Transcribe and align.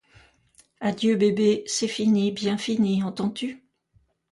Adieu, 0.79 1.15
bébé, 1.15 1.63
c'est 1.67 1.87
fini, 1.87 2.31
bien 2.31 2.57
fini, 2.57 3.03
entends-tu. 3.03 3.63